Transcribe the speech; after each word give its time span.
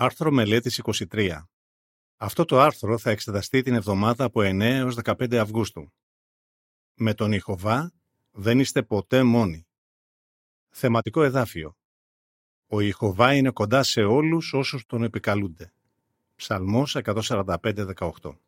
Άρθρο 0.00 0.30
μελέτης 0.30 0.80
23. 0.84 1.42
Αυτό 2.16 2.44
το 2.44 2.60
άρθρο 2.60 2.98
θα 2.98 3.10
εξεταστεί 3.10 3.62
την 3.62 3.74
εβδομάδα 3.74 4.24
από 4.24 4.40
9 4.40 4.60
έως 4.60 4.96
15 5.04 5.34
Αυγούστου. 5.34 5.92
Με 6.94 7.14
τον 7.14 7.32
Ιχωβά 7.32 7.92
δεν 8.30 8.58
είστε 8.58 8.82
ποτέ 8.82 9.22
μόνοι. 9.22 9.66
Θεματικό 10.68 11.22
εδάφιο. 11.22 11.76
Ο 12.66 12.80
Ιχωβά 12.80 13.34
είναι 13.34 13.50
κοντά 13.50 13.82
σε 13.82 14.02
όλους 14.02 14.52
όσους 14.52 14.86
τον 14.86 15.02
επικαλούνται. 15.02 15.72
Ψαλμός 16.34 16.96
145-18. 16.96 18.38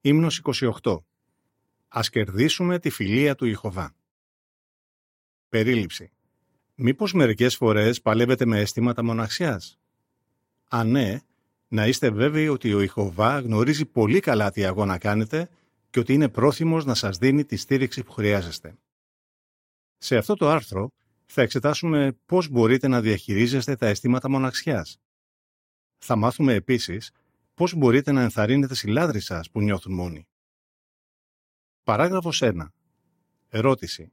Ύμνος 0.00 0.40
28. 0.82 0.98
Ας 1.88 2.10
κερδίσουμε 2.10 2.78
τη 2.78 2.90
φιλία 2.90 3.34
του 3.34 3.46
Ιχωβά. 3.46 3.94
Περίληψη. 5.48 6.12
Μήπως 6.74 7.12
μερικές 7.12 7.56
φορές 7.56 8.00
παλεύετε 8.00 8.46
με 8.46 8.60
αισθήματα 8.60 9.04
μοναξιάς; 9.04 9.78
Αν 10.68 10.90
ναι, 10.90 11.20
να 11.68 11.86
είστε 11.86 12.10
βέβαιοι 12.10 12.48
ότι 12.48 12.74
ο 12.74 12.80
Ιχωβά 12.80 13.40
γνωρίζει 13.40 13.84
πολύ 13.84 14.20
καλά 14.20 14.50
τι 14.50 14.64
αγώνα 14.64 14.98
κάνετε 14.98 15.48
και 15.90 15.98
ότι 15.98 16.12
είναι 16.12 16.28
πρόθυμος 16.28 16.84
να 16.84 16.94
σας 16.94 17.18
δίνει 17.18 17.44
τη 17.44 17.56
στήριξη 17.56 18.02
που 18.02 18.12
χρειάζεστε. 18.12 18.78
Σε 19.98 20.16
αυτό 20.16 20.34
το 20.34 20.48
άρθρο 20.48 20.90
θα 21.26 21.42
εξετάσουμε 21.42 22.18
πώς 22.26 22.48
μπορείτε 22.48 22.88
να 22.88 23.00
διαχειρίζεστε 23.00 23.76
τα 23.76 23.86
αισθήματα 23.86 24.30
μοναξιάς. 24.30 24.98
Θα 25.98 26.16
μάθουμε 26.16 26.54
επίσης 26.54 27.10
πώς 27.54 27.74
μπορείτε 27.74 28.12
να 28.12 28.22
ενθαρρύνετε 28.22 28.74
συλλάδροι 28.74 29.20
σας 29.20 29.50
που 29.50 29.60
νιώθουν 29.60 29.94
μόνοι. 29.94 30.26
Παράγραφος 31.82 32.42
1. 32.42 32.72
Ερώτηση. 33.48 34.12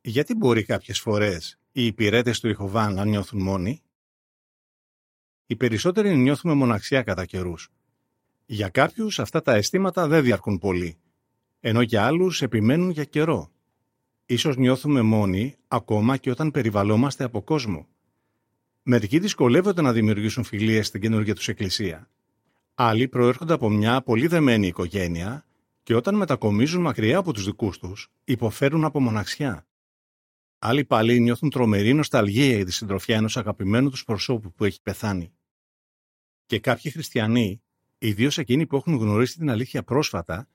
Γιατί 0.00 0.34
μπορεί 0.34 0.64
κάποιες 0.64 1.00
φορές 1.00 1.58
οι 1.72 1.86
υπηρέτες 1.86 2.40
του 2.40 2.48
Ιχωβά 2.48 2.90
να 2.90 3.04
νιώθουν 3.04 3.42
μόνοι; 3.42 3.82
Οι 5.46 5.56
περισσότεροι 5.56 6.16
νιώθουμε 6.16 6.54
μοναξιά 6.54 7.02
κατά 7.02 7.24
καιρούς. 7.24 7.68
Για 8.46 8.68
κάποιους 8.68 9.18
αυτά 9.18 9.42
τα 9.42 9.54
αισθήματα 9.54 10.06
δεν 10.08 10.22
διαρκούν 10.22 10.58
πολύ, 10.58 10.98
ενώ 11.60 11.80
για 11.80 12.06
άλλους 12.06 12.42
επιμένουν 12.42 12.90
για 12.90 13.04
καιρό. 13.04 13.50
Ίσως 14.26 14.56
νιώθουμε 14.56 15.02
μόνοι 15.02 15.56
ακόμα 15.68 16.16
και 16.16 16.30
όταν 16.30 16.50
περιβαλλόμαστε 16.50 17.24
από 17.24 17.42
κόσμο. 17.42 17.86
Μερικοί 18.82 19.18
δυσκολεύονται 19.18 19.82
να 19.82 19.92
δημιουργήσουν 19.92 20.44
φιλίες 20.44 20.86
στην 20.86 21.00
καινούργια 21.00 21.34
τους 21.34 21.48
εκκλησία. 21.48 22.10
Άλλοι 22.74 23.08
προέρχονται 23.08 23.52
από 23.52 23.70
μια 23.70 24.02
πολύ 24.02 24.26
δεμένη 24.26 24.66
οικογένεια 24.66 25.44
και 25.82 25.94
όταν 25.94 26.14
μετακομίζουν 26.14 26.82
μακριά 26.82 27.18
από 27.18 27.32
τους 27.32 27.44
δικούς 27.44 27.78
τους, 27.78 28.10
υποφέρουν 28.24 28.84
από 28.84 29.00
μοναξιά. 29.00 29.66
Άλλοι 30.58 30.84
πάλι 30.84 31.20
νιώθουν 31.20 31.50
τρομερή 31.50 31.94
νοσταλγία 31.94 32.54
για 32.54 32.64
τη 32.64 32.72
συντροφιά 32.72 33.16
ενός 33.16 33.36
αγαπημένου 33.36 33.90
τους 33.90 34.04
προσώπου 34.04 34.52
που 34.52 34.64
έχει 34.64 34.82
πεθάνει. 34.82 35.32
Και 36.46 36.60
κάποιοι 36.60 36.90
χριστιανοί, 36.90 37.62
ιδίως 37.98 38.38
εκείνοι 38.38 38.66
που 38.66 38.76
έχουν 38.76 38.94
γνωρίσει 38.94 39.38
την 39.38 39.50
αλήθεια 39.50 39.82
πρόσφατα, 39.82 40.48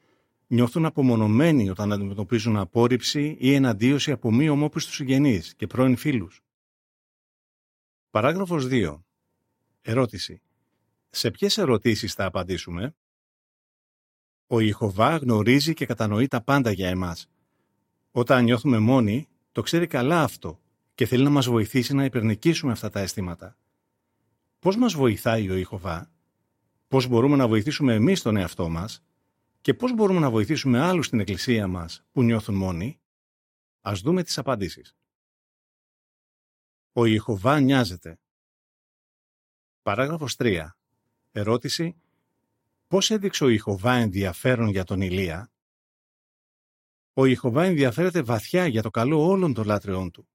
νιώθουν 0.48 0.86
απομονωμένοι 0.86 1.70
όταν 1.70 1.92
αντιμετωπίζουν 1.92 2.58
απόρριψη 2.58 3.36
ή 3.40 3.54
εναντίωση 3.54 4.12
από 4.12 4.32
μη 4.32 4.50
ομόπιστους 4.50 4.96
συγγενείς 4.96 5.56
και 5.56 5.68
πρώην 5.68 5.96
φίλους. 5.96 6.42
Παράγραφος 8.10 8.68
2. 8.70 9.04
Ερώτηση. 9.82 10.42
Σε 11.10 11.32
ποιες 11.32 11.58
ερωτήσεις 11.58 12.14
θα 12.14 12.26
απαντήσουμε; 12.26 12.96
Ο 14.48 14.60
Ιχωβά 14.60 15.18
γνωρίζει 15.18 15.74
και 15.74 15.86
κατανοεί 15.86 16.28
τα 16.28 16.42
πάντα 16.42 16.72
για 16.72 16.90
εμάς. 16.90 17.30
Όταν 18.12 18.44
νιώθουμε 18.44 18.80
μόνοι, 18.80 19.28
το 19.52 19.62
ξέρει 19.62 19.88
καλά 19.88 20.24
αυτό 20.24 20.62
και 20.96 21.06
θέλει 21.06 21.24
να 21.24 21.30
μας 21.30 21.48
βοηθήσει 21.48 21.94
να 21.94 22.06
υπερνικήσουμε 22.06 22.72
αυτά 22.72 22.90
τα 22.90 23.00
αισθήματα. 23.00 23.58
Πώς 24.62 24.78
μας 24.78 24.94
βοηθάει 24.94 25.50
ο 25.50 25.56
Ιχωβά, 25.56 26.12
πώς 26.88 27.08
μπορούμε 27.08 27.36
να 27.36 27.48
βοηθήσουμε 27.48 27.94
εμείς 27.94 28.22
τον 28.22 28.38
εαυτό 28.38 28.70
μας; 28.70 29.04
Και 29.62 29.74
πώς 29.74 29.94
μπορούμε 29.94 30.20
να 30.20 30.30
βοηθήσουμε 30.30 30.80
άλλους 30.80 31.06
στην 31.06 31.20
εκκλησία 31.20 31.68
μας 31.68 32.04
που 32.12 32.24
νιώθουν 32.24 32.56
μόνοι, 32.56 33.00
ας 33.82 34.02
δούμε 34.02 34.24
τις 34.24 34.38
απαντήσεις. 34.38 34.96
Ο 36.94 37.06
Ιχωβά 37.06 37.60
νοιάζεται. 37.60 38.20
Παράγραφος 39.82 40.36
3. 40.36 40.78
Ερώτηση. 41.32 41.96
Πώς 42.88 43.12
έδειξε 43.12 43.44
ο 43.44 43.48
Ιχωβά 43.48 43.94
ενδιαφέρον 43.94 44.68
για 44.68 44.84
τον 44.84 45.02
Ηλία; 45.02 45.52
Ο 47.14 47.26
Ιχωβά 47.26 47.64
ενδιαφέρεται 47.64 48.22
βαθιά 48.22 48.68
για 48.68 48.82
το 48.82 48.90
καλό 48.90 49.26
όλων 49.28 49.54
των 49.54 49.66
λάτρεών 49.66 50.12
του. 50.12 50.28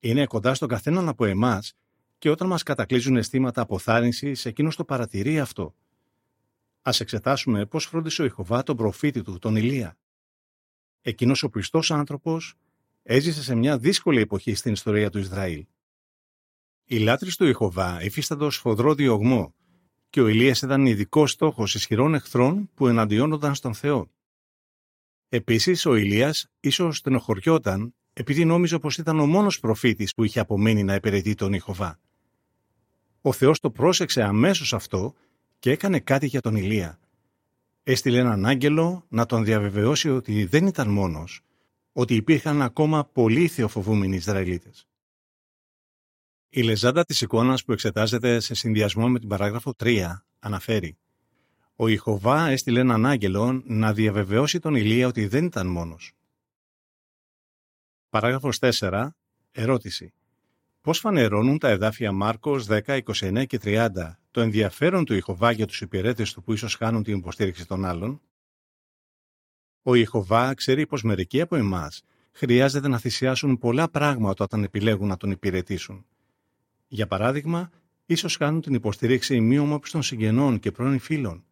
Είναι 0.00 0.26
κοντά 0.26 0.54
στον 0.54 0.68
καθέναν 0.68 1.08
από 1.08 1.24
εμάς 1.24 1.72
και 2.18 2.30
όταν 2.30 2.48
μας 2.48 2.62
κατακλείζουν 2.62 3.16
αισθήματα 3.16 3.60
αποθάρρυνσης, 3.60 4.44
εκείνος 4.44 4.76
το 4.76 4.84
παρατηρεί 4.84 5.40
αυτό. 5.40 5.74
Ας 6.82 7.00
εξετάσουμε 7.00 7.66
πώς 7.66 7.84
φρόντισε 7.84 8.22
ο 8.22 8.24
Ιχωβά 8.24 8.62
τον 8.62 8.76
προφήτη 8.76 9.22
του, 9.22 9.38
τον 9.38 9.56
Ηλία. 9.56 9.98
Εκείνος 11.00 11.42
ο 11.42 11.48
πιστός 11.48 11.90
άνθρωπος 11.90 12.54
έζησε 13.02 13.42
σε 13.42 13.54
μια 13.54 13.78
δύσκολη 13.78 14.20
εποχή 14.20 14.54
στην 14.54 14.72
ιστορία 14.72 15.10
του 15.10 15.18
Ισραήλ. 15.18 15.66
Οι 16.84 16.98
λάτρεις 16.98 17.36
του 17.36 17.46
Ιχωβά 17.46 18.02
υφίσταντο 18.02 18.50
σφοδρό 18.50 18.94
διωγμό 18.94 19.54
και 20.10 20.20
ο 20.20 20.28
Ηλίας 20.28 20.62
ήταν 20.62 20.86
ειδικό 20.86 21.26
στόχος 21.26 21.74
ισχυρών 21.74 22.14
εχθρών 22.14 22.70
που 22.74 22.86
εναντιώνονταν 22.88 23.54
στον 23.54 23.74
Θεό. 23.74 24.10
Επίσης, 25.28 25.86
ο 25.86 25.94
Ηλίας 25.94 26.46
ίσως 26.60 26.96
στενοχωριόταν 26.96 27.94
επειδή 28.12 28.44
νόμιζε 28.44 28.78
πως 28.78 28.98
ήταν 28.98 29.18
ο 29.18 29.26
μόνος 29.26 29.60
προφήτης 29.60 30.14
που 30.14 30.24
είχε 30.24 30.40
απομείνει 30.40 30.84
να 30.84 30.94
υπηρετεί 30.94 31.34
τον 31.34 31.52
Ιχωβά. 31.52 32.00
Ο 33.22 33.32
Θεός 33.32 33.60
το 33.60 33.70
πρόσεξε 33.70 34.22
αμέσως 34.22 34.74
αυτό 34.74 35.14
και 35.58 35.70
έκανε 35.70 36.00
κάτι 36.00 36.26
για 36.26 36.40
τον 36.40 36.56
Ηλία. 36.56 36.98
Έστειλε 37.82 38.18
έναν 38.18 38.46
άγγελο 38.46 39.04
να 39.08 39.26
τον 39.26 39.44
διαβεβαιώσει 39.44 40.10
ότι 40.10 40.44
δεν 40.44 40.66
ήταν 40.66 40.88
μόνος, 40.88 41.40
ότι 41.92 42.14
υπήρχαν 42.14 42.62
ακόμα 42.62 43.04
πολλοί 43.04 43.48
θεοφοβούμενοι 43.48 44.16
Ισραηλίτες. 44.16 44.86
Η 46.48 46.62
λεζάντα 46.62 47.04
της 47.04 47.20
εικόνας 47.20 47.64
που 47.64 47.72
εξετάζεται 47.72 48.40
σε 48.40 48.54
συνδυασμό 48.54 49.08
με 49.08 49.18
την 49.18 49.28
παράγραφο 49.28 49.74
3 49.78 50.24
αναφέρει 50.38 50.98
«Ο 51.76 51.88
Ιχωβά 51.88 52.48
έστειλε 52.48 52.80
έναν 52.80 53.06
άγγελο 53.06 53.62
να 53.64 53.92
διαβεβαιώσει 53.92 54.58
τον 54.58 54.74
Ηλία 54.74 55.06
ότι 55.06 55.26
δεν 55.26 55.44
ήταν 55.44 55.66
μόνος». 55.66 56.12
Παράγραφος 58.08 58.58
4. 58.58 59.08
Ερώτηση. 59.50 60.12
Πώς 60.88 60.98
φανερώνουν 60.98 61.58
τα 61.58 61.68
εδάφια 61.68 62.12
Μάρκος 62.12 62.66
10, 62.68 63.00
29 63.04 63.46
και 63.46 63.58
30 63.62 63.88
το 64.30 64.40
ενδιαφέρον 64.40 65.04
του 65.04 65.14
Ιχωβά 65.14 65.50
για 65.50 65.66
τους 65.66 65.80
υπηρέτες 65.80 66.32
του 66.32 66.42
που 66.42 66.52
ίσως 66.52 66.74
χάνουν 66.74 67.02
την 67.02 67.16
υποστήριξη 67.16 67.66
των 67.66 67.84
άλλων; 67.84 68.20
Ο 69.82 69.94
Ιχωβά 69.94 70.54
ξέρει 70.54 70.86
πως 70.86 71.02
μερικοί 71.02 71.40
από 71.40 71.56
εμάς 71.56 72.02
χρειάζεται 72.32 72.88
να 72.88 72.98
θυσιάσουν 72.98 73.58
πολλά 73.58 73.88
πράγματα 73.88 74.44
όταν 74.44 74.62
επιλέγουν 74.62 75.08
να 75.08 75.16
τον 75.16 75.30
υπηρετήσουν. 75.30 76.06
Για 76.88 77.06
παράδειγμα, 77.06 77.70
ίσως 78.06 78.36
χάνουν 78.36 78.60
την 78.60 78.74
υποστήριξη 78.74 79.34
ημίωμοπιστων 79.34 80.02
συγγενών 80.02 80.58
και 80.58 80.70
πρώην 80.70 80.98
φίλων. 80.98 81.44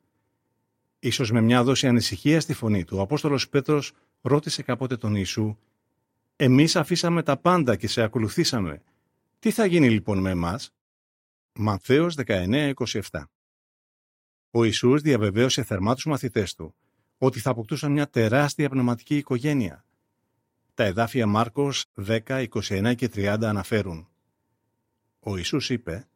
Ίσως 0.98 1.30
με 1.30 1.40
μια 1.40 1.62
δόση 1.62 1.86
ανησυχίας 1.86 2.42
στη 2.42 2.52
φωνή 2.52 2.84
του, 2.84 2.96
ο 2.98 3.00
Απόστολος 3.00 3.48
Πέτρος 3.48 3.92
ρώτησε 4.20 4.62
κάποτε 4.62 4.96
τον 4.96 5.14
Ιησού 5.14 5.56
εμείς 6.36 6.76
αφήσαμε 6.76 7.22
τα 7.22 7.36
πάντα 7.36 7.76
και 7.76 7.88
σε 7.88 8.02
ακολουθήσαμε. 8.02 8.82
Τι 9.38 9.50
θα 9.50 9.66
γίνει 9.66 9.90
λοιπόν 9.90 10.18
με 10.18 10.30
εμάς; 10.30 10.70
Μανθαίος 11.52 12.14
19-27 12.26 12.72
Ο 14.50 14.64
Ιησούς 14.64 15.00
διαβεβαίωσε 15.00 15.62
θερμά 15.62 15.94
τους 15.94 16.04
μαθητές 16.04 16.54
του 16.54 16.74
ότι 17.18 17.40
θα 17.40 17.50
αποκτούσαν 17.50 17.92
μια 17.92 18.08
τεράστια 18.08 18.68
πνευματική 18.68 19.16
οικογένεια. 19.16 19.84
Τα 20.74 20.84
εδάφια 20.84 21.26
Μάρκος 21.26 21.84
10, 22.06 22.46
21 22.48 22.94
και 22.96 23.08
30 23.14 23.38
αναφέρουν. 23.42 24.08
Ο 25.20 25.36
Ιησούς 25.36 25.70
είπε 25.70 26.08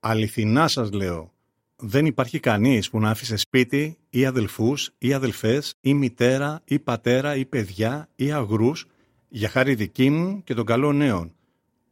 «Αληθινά 0.00 0.68
σας 0.68 0.92
λέω, 0.92 1.32
δεν 1.76 2.06
υπάρχει 2.06 2.40
κανείς 2.40 2.90
που 2.90 3.00
να 3.00 3.10
άφησε 3.10 3.36
σπίτι 3.36 3.98
ή 4.10 4.24
αδελφούς 4.24 4.90
ή 4.98 5.12
αδελφές 5.12 5.74
ή 5.80 5.94
μητέρα 5.94 6.60
ή 6.64 6.78
πατέρα 6.78 7.36
ή 7.36 7.44
παιδιά 7.44 8.08
ή 8.16 8.32
αγρούς 8.32 8.86
για 9.28 9.48
χάρη 9.48 9.74
δική 9.74 10.10
μου 10.10 10.42
και 10.42 10.54
των 10.54 10.64
καλών 10.64 10.96
νέων, 10.96 11.34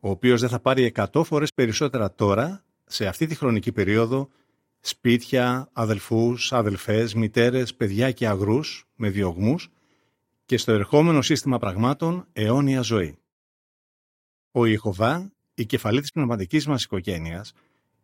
ο 0.00 0.10
οποίος 0.10 0.40
δεν 0.40 0.48
θα 0.48 0.60
πάρει 0.60 0.82
εκατό 0.82 1.24
φορές 1.24 1.54
περισσότερα 1.54 2.14
τώρα, 2.14 2.64
σε 2.84 3.06
αυτή 3.06 3.26
τη 3.26 3.34
χρονική 3.34 3.72
περίοδο, 3.72 4.28
σπίτια, 4.80 5.68
αδελφούς, 5.72 6.52
αδελφές, 6.52 7.14
μητέρες, 7.14 7.74
παιδιά 7.74 8.12
και 8.12 8.26
αγρούς 8.26 8.86
με 8.96 9.10
διωγμούς 9.10 9.68
και 10.44 10.56
στο 10.56 10.72
ερχόμενο 10.72 11.22
σύστημα 11.22 11.58
πραγμάτων 11.58 12.26
αιώνια 12.32 12.80
ζωή. 12.80 13.18
Ο 14.50 14.66
Ιεχωβά, 14.66 15.32
η 15.54 15.66
κεφαλή 15.66 16.00
της 16.00 16.12
πνευματικής 16.12 16.66
μας 16.66 16.84
οικογένειας, 16.84 17.52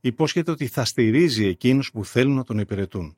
υπόσχεται 0.00 0.50
ότι 0.50 0.66
θα 0.66 0.84
στηρίζει 0.84 1.46
εκείνους 1.46 1.90
που 1.90 2.04
θέλουν 2.04 2.34
να 2.34 2.44
τον 2.44 2.58
υπηρετούν. 2.58 3.16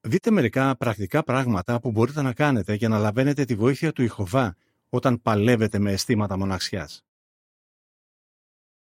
Δείτε 0.00 0.30
μερικά 0.30 0.76
πρακτικά 0.76 1.22
πράγματα 1.22 1.80
που 1.80 1.90
μπορείτε 1.90 2.22
να 2.22 2.32
κάνετε 2.32 2.74
για 2.74 2.88
να 2.88 2.98
λαβαίνετε 2.98 3.44
τη 3.44 3.54
βοήθεια 3.54 3.92
του 3.92 4.02
Ιχωβά 4.02 4.56
όταν 4.88 5.22
παλεύετε 5.22 5.78
με 5.78 5.92
αισθήματα 5.92 6.38
μοναξιάς. 6.38 7.04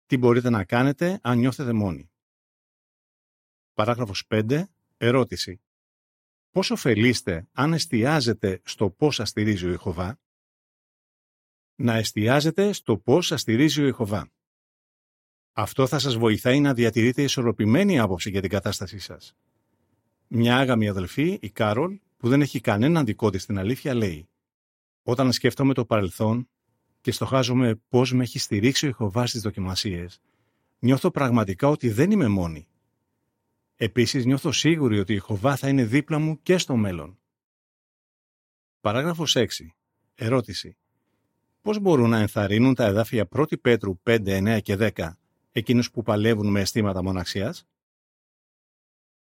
Τι 0.08 0.18
μπορείτε 0.18 0.50
να 0.50 0.64
κάνετε 0.64 1.20
αν 1.24 1.38
νιώθετε 1.38 1.74
μόνοι; 1.74 2.12
Παράγραφος 3.74 4.26
5. 4.28 4.64
Ερώτηση. 4.98 5.62
Πώς 6.52 6.72
ωφελείστε 6.72 7.48
αν 7.52 7.74
εστιάζετε 7.74 8.62
στο 8.64 8.90
πώς 8.90 9.16
σας 9.16 9.30
στηρίζει 9.30 9.66
ο 9.66 9.72
Ιχωβά; 9.72 10.20
Να 11.76 11.94
εστιάζετε 11.94 12.72
στο 12.72 12.98
πώς 12.98 13.26
σας 13.28 13.42
στηρίζει 13.42 13.82
ο 13.82 13.88
Ιχωβά. 13.88 14.32
Αυτό 15.54 15.88
θα 15.88 16.00
σας 16.00 16.16
βοηθάει 16.16 16.60
να 16.60 16.74
διατηρείτε 16.74 17.24
ισορροπημένη 17.24 18.00
άποψη 18.00 18.30
για 18.30 18.42
την 18.42 18.50
κατάστασή 18.50 19.00
σας. 19.00 19.36
Μια 20.28 20.58
άγαμη 20.58 20.88
αδελφή, 20.88 21.40
η 21.42 21.50
Κάρολ, 21.50 22.00
που 22.18 22.30
δεν 22.30 22.42
έχει 22.42 22.60
κανέναν 22.62 23.06
δικό 23.06 23.30
της 23.30 23.42
στην 23.42 23.58
αλήθεια, 23.58 23.94
λέει 23.94 24.30
«Όταν 25.04 25.32
σκέφτομαι 25.32 25.74
το 25.74 25.86
παρελθόν 25.86 26.50
και 27.08 27.14
στοχάζομαι 27.14 27.76
πώς 27.90 28.14
με 28.14 28.24
έχει 28.24 28.40
στηρίξει 28.40 28.86
ο 28.86 28.90
Ιχωβά 28.90 29.28
στις 29.28 29.42
δοκιμασίες, 29.42 30.22
νιώθω 30.80 31.12
πραγματικά 31.12 31.68
ότι 31.68 31.90
δεν 31.90 32.12
είμαι 32.12 32.28
μόνη. 32.28 32.68
Επίσης 33.76 34.26
νιώθω 34.26 34.52
σίγουρη 34.52 35.00
ότι 35.00 35.14
η 35.14 35.16
Ιχωβά 35.16 35.56
θα 35.56 35.68
είναι 35.70 35.86
δίπλα 35.86 36.20
μου 36.20 36.42
και 36.42 36.58
στο 36.58 36.76
μέλλον». 36.76 37.20
Παράγραφος 38.82 39.36
6. 39.36 39.46
Ερώτηση. 40.16 40.78
Πώς 41.62 41.80
μπορούν 41.80 42.10
να 42.10 42.18
ενθαρρύνουν 42.20 42.74
τα 42.74 42.86
εδάφια 42.86 43.28
1 43.36 43.58
Πέτρου 43.62 44.00
5, 44.04 44.58
9 44.58 44.60
και 44.62 44.76
10 44.80 45.18
εκείνους 45.52 45.92
που 45.92 46.04
παλεύουν 46.04 46.52
με 46.52 46.60
αισθήματα 46.60 47.04
μοναξιάς; 47.04 47.68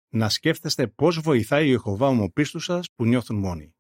Να 0.10 0.30
σκέφτεστε 0.30 0.88
πώς 0.88 1.20
βοηθάει 1.20 1.70
ο 1.70 1.74
Ιχωβά 1.74 2.08
ομοπίστου 2.08 2.60
σας 2.60 2.92
που 2.96 3.06
νιώθουν 3.06 3.38
μόνοι. 3.38 3.76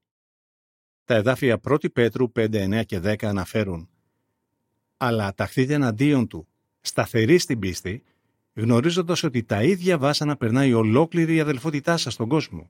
Τα 1.07 1.15
εδάφια 1.15 1.59
1 1.63 1.91
Πέτρου 1.93 2.31
5, 2.35 2.81
9 2.81 2.85
και 2.85 2.99
10 3.03 3.25
αναφέρουν 3.25 3.89
«Αλλά 4.97 5.33
ταχθείτε 5.33 5.73
εναντίον 5.73 6.27
του, 6.27 6.47
σταθεροί 6.81 7.37
στην 7.37 7.59
πίστη, 7.59 8.03
γνωρίζοντας 8.53 9.23
ότι 9.23 9.43
τα 9.43 9.63
ίδια 9.63 9.97
βάσανα 9.97 10.37
περνάει 10.37 10.73
ολόκληρη 10.73 11.35
η 11.35 11.39
αδελφότητά 11.39 11.97
σας 11.97 12.13
στον 12.13 12.27
κόσμο. 12.27 12.69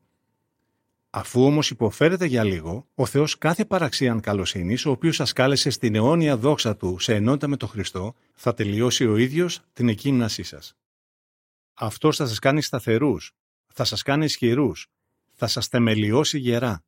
Αφού 1.09 1.43
όμως 1.43 1.69
υποφέρετε 1.69 2.25
για 2.25 2.43
λίγο, 2.43 2.87
ο 2.95 3.05
Θεός 3.05 3.37
κάθε 3.37 3.65
παραξίαν 3.65 4.19
καλοσύνης, 4.19 4.85
ο 4.85 4.91
οποίος 4.91 5.15
σας 5.15 5.33
κάλεσε 5.33 5.69
στην 5.69 5.95
αιώνια 5.95 6.37
δόξα 6.37 6.75
του 6.75 6.99
σε 6.99 7.15
ενότητα 7.15 7.47
με 7.47 7.57
τον 7.57 7.69
Χριστό, 7.69 8.15
θα 8.33 8.53
τελειώσει 8.53 9.05
ο 9.07 9.17
ίδιος 9.17 9.61
την 9.73 9.89
εκκίνησή 9.89 10.43
σας. 10.43 10.75
Αυτό 11.73 12.11
θα 12.11 12.27
σας 12.27 12.39
κάνει 12.39 12.61
σταθερούς, 12.61 13.35
θα 13.67 13.83
σας 13.83 14.01
κάνει 14.01 14.25
ισχυρούς, 14.25 14.87
θα 15.33 15.47
σας 15.47 15.67
θεμελιώσει 15.67 16.39
γερά. 16.39 16.81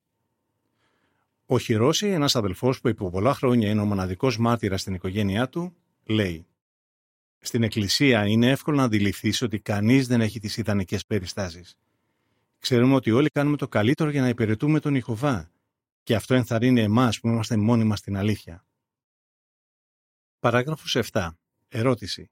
Ο 1.52 1.60
Χιρόση, 1.60 2.08
ένας 2.08 2.36
αδελφός 2.36 2.82
που 2.82 2.88
επί 2.88 3.10
πολλά 3.10 3.34
χρόνια 3.34 3.70
είναι 3.70 3.82
ο 3.82 3.86
μοναδικός 3.86 4.38
μάρτυρας 4.38 4.82
στην 4.82 4.94
οικογένειά 4.94 5.50
του, 5.50 5.76
λέει: 6.04 6.48
Στην 7.40 7.64
Εκκλησία 7.64 8.26
είναι 8.26 8.50
εύκολο 8.50 8.78
να 8.78 8.84
αντιληφθείς 8.84 9.42
ότι 9.42 9.60
κανείς 9.60 10.08
δεν 10.08 10.22
έχει 10.22 10.40
τις 10.40 10.58
ιδανικές 10.58 11.06
περιστάσεις. 11.06 11.78
Ξέρουμε 12.60 12.96
ότι 12.96 13.12
όλοι 13.12 13.30
κάνουμε 13.30 13.58
το 13.58 13.68
καλύτερο 13.68 14.10
για 14.10 14.22
να 14.22 14.28
υπηρετούμε 14.28 14.80
τον 14.80 14.96
Ιχωβά 14.96 15.52
και 16.04 16.16
αυτό 16.16 16.34
ενθαρρύνει 16.34 16.82
εμάς 16.82 17.20
που 17.20 17.28
είμαστε 17.28 17.58
μόνοι 17.58 17.84
μας 17.84 18.00
στην 18.00 18.18
αλήθεια. 18.18 18.66
Παράγραφος 20.40 20.96
7. 20.96 21.30
Ερώτηση. 21.68 22.30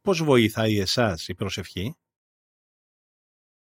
Πώς 0.00 0.22
βοηθάει 0.22 0.78
εσάς 0.78 1.28
η 1.28 1.34
προσευχή; 1.34 1.96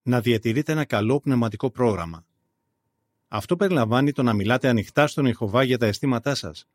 Να 0.02 0.22
διατηρείτε 0.22 0.72
ένα 0.72 0.86
καλό 0.86 1.20
πνευματικό 1.20 1.72
πρόγραμμα. 1.72 2.26
Αυτό 3.36 3.56
περιλαμβάνει 3.56 4.12
το 4.12 4.24
να 4.24 4.34
μιλάτε 4.34 4.68
ανοιχτά 4.68 5.08
στον 5.08 5.26
Ιχωβά 5.26 5.64
για 5.64 5.78
τα 5.78 5.86
αισθήματά 5.86 6.36
σας. 6.36 6.68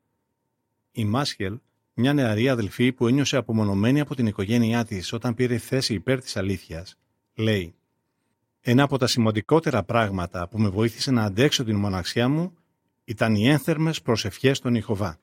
Η 0.93 1.05
Μάσχελ, 1.05 1.58
μια 1.94 2.12
νεαρή 2.12 2.49
αδελφή 2.49 2.93
που 2.93 3.06
ένιωσε 3.06 3.37
απομονωμένη 3.37 4.00
από 4.00 4.14
την 4.14 4.26
οικογένειά 4.26 4.84
της 4.84 5.12
όταν 5.12 5.34
πήρε 5.34 5.58
θέση 5.58 5.94
υπέρ 5.94 6.20
της 6.20 6.37
αλήθειας, 6.37 6.99
λέει 7.34 7.75
ένα 8.60 8.82
από 8.82 8.99
τα 8.99 9.06
σημαντικότερα 9.06 9.82
πράγματα 9.82 10.49
που 10.49 10.60
με 10.60 10.69
βοήθησε 10.69 11.10
να 11.10 11.22
αντέξω 11.22 11.64
την 11.64 11.76
μοναξιά 11.76 12.28
μου 12.28 12.55
ήταν 13.05 13.34
οι 13.34 13.49
ένθερμες 13.49 14.02
προσευχές 14.02 14.56
στον 14.56 14.75
Ιχωβά. 14.75 15.19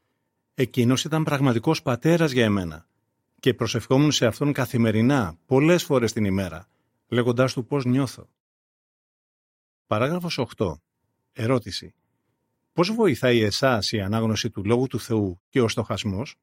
Εκείνος 0.54 1.04
ήταν 1.04 1.24
πραγματικός 1.24 1.82
πατέρας 1.82 2.32
για 2.32 2.44
εμένα 2.44 2.88
και 3.40 3.54
προσευχόμουν 3.54 4.12
σε 4.12 4.26
αυτόν 4.26 4.54
καθημερινά, 4.54 5.38
πολλές 5.46 5.84
φορές 5.84 6.14
την 6.14 6.26
ημέρα, 6.26 6.68
λέγοντάς 7.08 7.54
του 7.54 7.66
πώς 7.66 7.86
νιώθω. 7.86 8.30
Παράγραφος 9.88 10.38
8. 10.58 10.80
Ερώτηση. 11.38 11.94
Πώς 12.74 12.92
βοηθάει 12.92 13.40
εσάς 13.42 13.92
η 13.92 14.02
ανάγνωση 14.02 14.50
του 14.50 14.66
Λόγου 14.66 14.88
του 14.88 15.00
Θεού 15.00 15.42
και 15.50 15.62
ο 15.62 15.68
στοχασμός; 15.68 16.36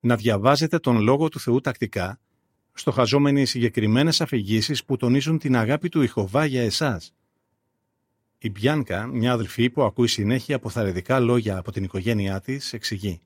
Να 0.00 0.16
διαβάζετε 0.16 0.78
τον 0.78 1.00
Λόγο 1.00 1.28
του 1.28 1.40
Θεού 1.40 1.60
τακτικά 1.60 2.20
στοχαζόμενοι 2.72 3.46
συγκεκριμένες 3.46 4.20
αφηγήσεις 4.20 4.84
που 4.84 4.96
τονίζουν 4.96 5.38
την 5.38 5.56
αγάπη 5.56 5.88
του 5.88 6.02
Ιχοβά 6.02 6.44
για 6.44 6.62
εσάς. 6.62 7.14
Η 8.38 8.50
Μπιάνκα, 8.50 9.06
μια 9.06 9.32
αδελφή 9.32 9.70
που 9.70 9.82
ακούει 9.82 10.06
συνέχεια 10.06 10.56
αποθαρρυντικά 10.56 11.20
λόγια 11.20 11.58
από 11.58 11.72
την 11.72 11.84
οικογένειά 11.84 12.40
της, 12.40 12.72
εξηγεί. 12.72 13.20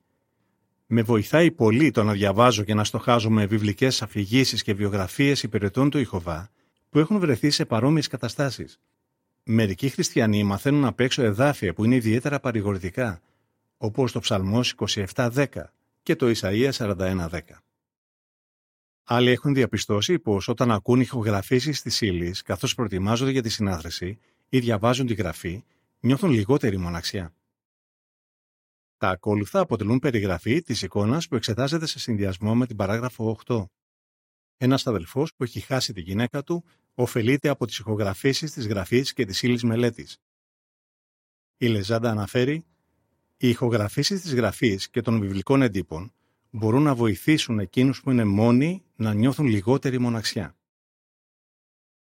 Με 0.87 1.03
βοηθάει 1.03 1.51
πολύ 1.51 1.91
το 1.91 2.03
να 2.03 2.13
διαβάζω 2.13 2.65
και 2.65 2.75
να 2.75 2.85
στοχάζω 2.85 3.31
με 3.31 3.47
βιβλικές 3.47 4.03
αφηγήσεις 4.03 4.63
και 4.63 4.75
βιογραφίες 4.75 5.43
υπηρετών 5.43 5.91
του 5.91 5.99
Ιχοβά 5.99 6.51
που 6.89 6.99
έχουν 6.99 7.19
βρεθεί 7.19 7.51
σε 7.51 7.65
παρόμοιες 7.65 8.07
καταστάσεις. 8.07 8.81
Μερικοί 9.51 9.89
χριστιανοί 9.89 10.43
μαθαίνουν 10.43 10.85
απ' 10.85 11.01
έξω 11.01 11.23
εδάφια 11.23 11.75
που 11.75 11.85
είναι 11.85 11.95
ιδιαίτερα 11.95 12.41
παρηγορητικά, 12.41 13.21
όπως 13.77 14.13
το 14.13 14.21
Ψαλμός 14.21 14.75
27.10 15.15 15.47
και 16.03 16.17
το 16.17 16.33
Ισαΐα 16.35 16.71
41.10. 16.71 17.41
Άλλοι 19.05 19.31
έχουν 19.31 19.55
διαπιστώσει 19.55 20.19
πως 20.19 20.49
όταν 20.49 20.71
ακούν 20.71 21.01
ηχογραφήσεις 21.01 21.83
της 21.83 22.01
ύλης 22.01 22.43
καθώς 22.43 22.75
προετοιμάζονται 22.75 23.31
για 23.31 23.43
τη 23.43 23.49
συνάθρηση 23.49 24.19
ή 24.49 24.59
διαβάζουν 24.59 25.07
τη 25.07 25.15
γραφή, 25.15 25.65
νιώθουν 26.01 26.31
λιγότερη 26.31 26.77
μοναξιά. 26.77 27.35
Τα 28.97 29.09
ακόλουθα 29.09 29.61
αποτελούν 29.61 29.99
περιγραφή 29.99 30.63
της 30.63 30.83
εικόνας 30.83 31.29
που 31.29 31.37
εξετάζεται 31.37 31.87
σε 31.87 31.99
συνδυασμό 31.99 32.55
με 32.55 32.67
την 32.67 32.77
παράγραφο 32.77 33.39
8. 33.47 33.65
Ένας 34.57 34.87
αδελφός 34.87 35.35
που 35.35 35.45
έχει 35.45 35.61
χάσει 35.61 35.93
τη 35.93 36.01
γυναίκα 36.01 36.43
του 36.43 36.65
ωφελείται 37.01 37.49
από 37.49 37.67
τις 37.67 37.79
ηχογραφήσεις 37.79 38.53
τη 38.53 38.63
γραφή 38.63 39.13
και 39.13 39.25
τη 39.25 39.47
ύλη 39.47 39.61
μελέτης. 39.63 40.19
Η 41.57 41.67
Λεζάντα 41.67 42.11
αναφέρει: 42.11 42.65
Οι 43.37 43.49
ηχογραφήσεις 43.49 44.21
της 44.21 44.35
γραφής 44.35 44.89
και 44.89 45.01
των 45.01 45.21
βιβλικών 45.21 45.63
εντύπων 45.63 46.13
μπορούν 46.51 46.83
να 46.83 46.95
βοηθήσουν 46.95 47.59
εκείνους 47.59 48.01
που 48.01 48.11
είναι 48.11 48.25
μόνοι 48.25 48.85
να 48.97 49.15
νιώθουν 49.15 49.47
λιγότερη 49.47 49.99
μοναξιά. 49.99 50.57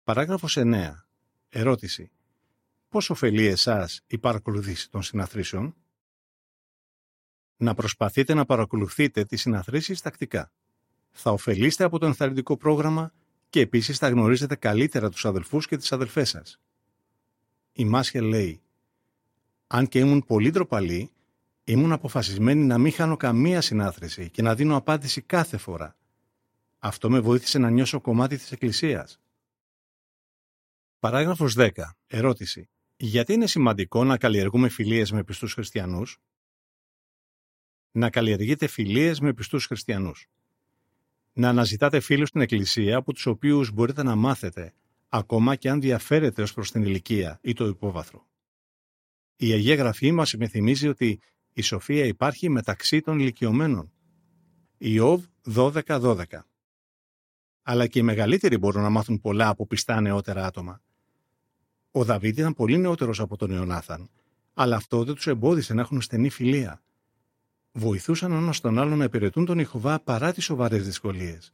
Παράγραφος 0.04 0.58
9. 0.58 1.06
Ερώτηση. 1.50 2.12
Πώς 2.90 3.10
ωφελεί 3.10 3.46
εσάς 3.46 4.02
η 4.08 4.18
παρακολουθήση 4.18 4.90
των 4.90 5.04
συναθρήσεων; 5.04 5.76
Να 7.58 7.74
προσπαθείτε 7.74 8.34
να 8.34 8.46
παρακολουθείτε 8.46 9.26
τις 9.26 9.42
συναθρήσεις 9.42 10.02
τακτικά. 10.02 10.52
Θα 11.12 11.32
ωφελείστε 11.32 11.84
από 11.84 12.00
το 12.00 12.06
ενθαρρυντικό 12.06 12.58
πρόγραμμα 12.58 13.14
και 13.52 13.60
επίσης 13.60 13.98
θα 13.98 14.10
γνωρίζετε 14.10 14.56
καλύτερα 14.56 15.10
τους 15.10 15.26
αδελφούς 15.26 15.68
και 15.68 15.78
τις 15.78 15.92
αδελφές 15.92 16.30
σας. 16.30 16.60
Η 17.74 17.86
Μάσχε 17.86 18.22
λέει 18.22 18.62
«Αν 19.68 19.88
και 19.88 20.00
ήμουν 20.00 20.24
πολύ 20.26 20.52
ντροπαλή, 20.52 21.12
Ήμουν 21.64 21.92
αποφασισμένη 21.92 22.66
να 22.66 22.78
μην 22.78 22.92
χάνω 22.92 23.18
καμία 23.18 23.62
συνάθρηση 23.62 24.30
και 24.30 24.42
να 24.42 24.56
δίνω 24.56 24.76
απάντηση 24.76 25.22
κάθε 25.22 25.58
φορά. 25.58 25.98
Αυτό 26.80 27.10
με 27.10 27.20
βοήθησε 27.20 27.58
να 27.60 27.70
νιώσω 27.70 28.02
κομμάτι 28.02 28.38
της 28.38 28.52
Εκκλησίας. 28.52 29.20
Παράγραφος 31.00 31.56
10. 31.58 31.70
Ερώτηση. 32.08 32.70
Γιατί 32.98 33.34
είναι 33.34 33.48
σημαντικό 33.48 34.04
να 34.04 34.18
καλλιεργούμε 34.18 34.70
φιλίες 34.70 35.12
με 35.12 35.24
πιστούς 35.24 35.54
χριστιανούς; 35.54 36.20
Να 37.92 38.10
καλλιεργείτε 38.10 38.68
φιλίες 38.68 39.20
με 39.20 39.34
πιστούς 39.34 39.66
χριστιανούς. 39.66 40.28
Να 41.42 41.50
αναζητάτε 41.50 42.00
φίλους 42.00 42.28
στην 42.28 42.42
Εκκλησία 42.42 42.98
από 42.98 43.14
τους 43.14 43.26
οποίους 43.26 43.72
μπορείτε 43.72 44.04
να 44.04 44.16
μάθετε, 44.16 44.74
ακόμα 45.10 45.56
και 45.56 45.70
αν 45.70 45.82
διαφέρετε 45.82 46.42
ως 46.42 46.54
προς 46.54 46.72
την 46.72 46.84
ηλικία 46.84 47.40
ή 47.42 47.54
το 47.54 47.68
υπόβαθρο. 47.68 48.28
Η 49.36 49.52
Αγία 49.52 49.76
Γραφή 49.76 50.12
μας 50.12 50.34
υπενθυμίζει 50.34 50.88
ότι 50.88 51.20
η 51.54 51.62
σοφία 51.62 52.06
υπάρχει 52.06 52.50
μεταξύ 52.50 53.02
των 53.02 53.20
ηλικιωμένων. 53.20 53.92
Ιώβ 54.78 55.24
12-12 55.56 56.24
Αλλά 57.62 57.88
και 57.88 58.00
οι 58.00 58.04
μεγαλύτεροι 58.04 58.58
μπορούν 58.58 58.82
να 58.82 58.90
μάθουν 58.90 59.20
πολλά 59.20 59.48
από 59.48 59.68
πιστά 59.68 60.02
νεότερα 60.02 60.46
άτομα. 60.46 60.82
Ο 61.92 62.04
Δαβίδ 62.04 62.38
ήταν 62.38 62.54
πολύ 62.54 62.78
νεότερος 62.78 63.20
από 63.20 63.38
τον 63.38 63.52
Ιωνάθαν, 63.52 64.10
αλλά 64.54 64.76
αυτό 64.76 65.04
δεν 65.04 65.16
τους 65.16 65.28
εμπόδισε 65.28 65.74
να 65.74 65.82
έχουν 65.82 66.02
στενή 66.02 66.30
φιλία. 66.30 66.82
Βοηθούσαν 67.72 68.32
ένας 68.32 68.60
τον 68.60 68.80
άλλον 68.80 68.98
να 68.98 69.04
υπηρετούν 69.04 69.46
τον 69.46 69.60
Ιχοβά 69.60 70.00
παρά 70.00 70.34
τις 70.34 70.44
σοβαρές 70.44 70.86
δυσκολίες. 70.86 71.54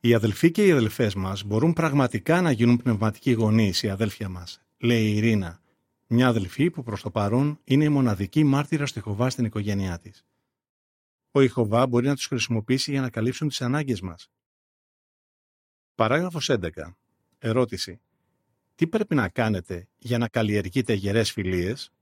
Οι 0.00 0.14
αδελφοί 0.14 0.50
και 0.50 0.66
οι 0.66 0.70
αδελφές 0.70 1.14
μας 1.14 1.44
μπορούν 1.44 1.72
πραγματικά 1.72 2.40
να 2.40 2.50
γίνουν 2.50 2.76
πνευματικοί 2.76 3.32
γονείς, 3.32 3.82
οι 3.82 3.90
αδέλφια 3.90 4.28
μας, 4.28 4.62
λέει 4.78 5.04
η 5.04 5.16
Ειρήνα, 5.16 5.60
μια 6.06 6.28
αδελφή 6.28 6.70
που 6.70 6.82
προς 6.82 7.02
το 7.02 7.10
παρόν 7.10 7.60
είναι 7.64 7.84
η 7.84 7.88
μοναδική 7.88 8.44
μάρτυρα 8.44 8.84
του 8.84 8.98
Ιχοβά 8.98 9.30
στην 9.30 9.44
οικογένειά 9.44 9.98
της. 9.98 10.24
Ο 11.30 11.40
Ιχοβά 11.40 11.86
μπορεί 11.86 12.06
να 12.06 12.14
τους 12.14 12.26
χρησιμοποιήσει 12.26 12.90
για 12.90 13.00
να 13.00 13.10
καλύψουν 13.10 13.48
τις 13.48 13.60
ανάγκες 13.60 14.00
μας. 14.00 14.30
Παράγραφος 15.94 16.48
11. 16.48 16.96
Ερώτηση. 17.38 18.00
Τι 18.74 18.86
πρέπει 18.86 19.14
να 19.14 19.28
κάνετε 19.28 19.88
για 19.98 20.18
να 20.18 20.28
καλλιεργείτε 20.28 20.92
γερές 20.92 21.32
φιλίες; 21.32 21.92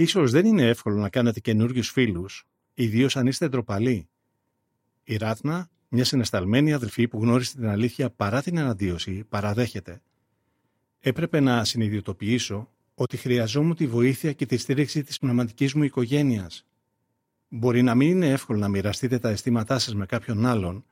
Ίσως 0.00 0.30
δεν 0.30 0.46
είναι 0.46 0.62
εύκολο 0.62 0.96
να 0.96 1.08
κάνετε 1.08 1.40
καινούριους 1.40 1.90
φίλους, 1.90 2.46
ιδίως 2.74 3.16
αν 3.16 3.26
είστε 3.26 3.48
ντροπαλοί. 3.48 4.08
Η 5.04 5.16
Ράτνα, 5.16 5.70
μια 5.88 6.04
συναισθαλμένη 6.04 6.72
αδελφή 6.72 7.08
που 7.08 7.20
γνώρισε 7.22 7.54
την 7.56 7.68
αλήθεια 7.68 8.10
παρά 8.10 8.42
την 8.42 8.56
εναντίωση, 8.56 9.24
παραδέχεται. 9.28 10.02
Έπρεπε 10.98 11.40
να 11.40 11.64
συνειδητοποιήσω 11.64 12.70
ότι 12.94 13.16
χρειαζόμουν 13.16 13.74
τη 13.74 13.86
βοήθεια 13.86 14.32
και 14.32 14.46
τη 14.46 14.56
στήριξη 14.56 15.02
της 15.02 15.18
πνευματικής 15.18 15.74
μου 15.74 15.82
οικογένειας. 15.82 16.66
Μπορεί 17.48 17.82
να 17.82 17.94
μην 17.94 18.08
είναι 18.08 18.30
εύκολο 18.30 18.58
να 18.58 18.68
μοιραστείτε 18.68 19.18
τα 19.18 19.28
αισθήματά 19.28 19.78
σας 19.78 19.94
με 19.94 20.06
κάποιον 20.06 20.46
άλλον, 20.46 20.84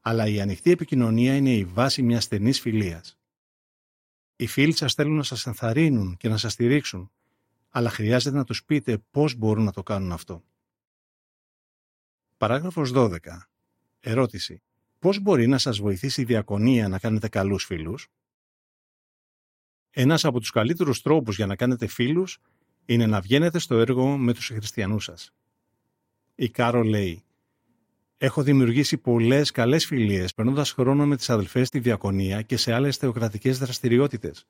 αλλά 0.00 0.26
η 0.26 0.40
ανοιχτή 0.40 0.70
επικοινωνία 0.70 1.36
είναι 1.36 1.54
η 1.54 1.64
βάση 1.64 2.02
μιας 2.02 2.24
στενής 2.24 2.60
φιλίας. 2.60 3.18
Οι 4.36 4.46
φίλοι 4.46 4.76
σας 4.76 4.94
θέλουν 4.94 5.16
να 5.16 5.22
σας 5.22 5.46
ενθαρρύνουν 5.46 6.16
και 6.16 6.28
να 6.28 6.36
σας 6.36 6.52
στηρίξουν, 6.52 7.10
αλλά 7.74 7.90
χρειάζεται 7.90 8.36
να 8.36 8.44
τους 8.44 8.64
πείτε 8.64 8.98
πώς 9.10 9.34
μπορούν 9.34 9.64
να 9.64 9.72
το 9.72 9.82
κάνουν 9.82 10.12
αυτό. 10.12 10.44
Παράγραφος 12.36 12.92
12. 12.94 13.18
Ερώτηση. 14.00 14.62
Πώς 14.98 15.20
μπορεί 15.20 15.46
να 15.46 15.58
σας 15.58 15.78
βοηθήσει 15.78 16.20
η 16.20 16.24
διακονία 16.24 16.88
να 16.88 16.98
κάνετε 16.98 17.28
καλούς 17.28 17.64
φίλους; 17.64 18.08
Ένας 19.90 20.24
από 20.24 20.40
τους 20.40 20.50
καλύτερους 20.50 21.02
τρόπους 21.02 21.36
για 21.36 21.46
να 21.46 21.56
κάνετε 21.56 21.86
φίλους 21.86 22.38
είναι 22.84 23.06
να 23.06 23.20
βγαίνετε 23.20 23.58
στο 23.58 23.78
έργο 23.78 24.16
με 24.16 24.34
τους 24.34 24.46
χριστιανούς 24.46 25.04
σας. 25.04 25.32
Η 26.34 26.50
Κάρο 26.50 26.82
λέει 26.82 27.24
Έχω 28.16 28.42
δημιουργήσει 28.42 28.96
πολλές 28.98 29.50
καλές 29.50 29.86
φιλίες 29.86 30.34
περνώντας 30.34 30.72
χρόνο 30.72 31.06
με 31.06 31.16
τις 31.16 31.30
αδελφές 31.30 31.66
στη 31.66 31.78
διακονία 31.78 32.42
και 32.42 32.56
σε 32.56 32.72
άλλες 32.72 32.96
θεοκρατικές 32.96 33.58
δραστηριότητες. 33.58 34.46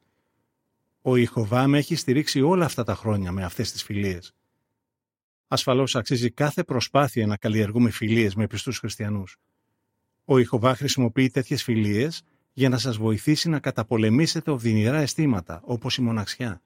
Ο 1.03 1.17
Ιχοβά 1.17 1.67
με 1.67 1.79
έχει 1.79 1.95
στηρίξει 1.95 2.41
όλα 2.41 2.65
αυτά 2.65 2.85
τα 2.85 2.95
χρόνια 2.95 3.33
με 3.33 3.45
αυτές 3.45 3.73
τις 3.73 3.83
φιλίες. 3.83 4.35
Ασφαλώς 5.49 5.97
αξίζει 5.97 6.31
κάθε 6.31 6.65
προσπάθεια 6.65 7.27
να 7.27 7.37
καλλιεργούμε 7.37 7.91
φιλίες 7.91 8.35
με 8.35 8.47
πιστούς 8.47 8.79
χριστιανούς. 8.79 9.39
Ο 10.25 10.39
Ιχοβά 10.39 10.75
χρησιμοποιεί 10.75 11.31
τέτοιες 11.31 11.63
φιλίες 11.63 12.23
για 12.53 12.69
να 12.69 12.79
σας 12.79 12.97
βοηθήσει 12.97 13.49
να 13.49 13.61
καταπολεμήσετε 13.61 14.51
οδυνηρά 14.51 14.99
αισθήματα 14.99 15.61
όπως 15.65 15.97
η 15.97 16.03
μοναξιά. 16.03 16.63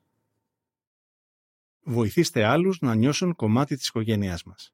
Βοηθήστε 1.83 2.45
άλλους 2.45 2.81
να 2.81 2.95
νιώσουν 2.95 3.35
κομμάτι 3.35 3.77
της 3.77 3.89
οικογένειάς 3.89 4.45
μας. 4.45 4.73